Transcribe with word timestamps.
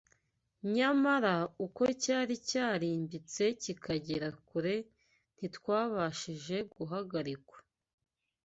nyamara 0.75 1.33
uko 1.65 1.81
cyari 2.03 2.33
cyarimbitse 2.49 3.43
kikagera 3.61 4.27
kure 4.47 4.75
ntikwabashije 5.35 6.57
guhagarikwa 6.73 7.57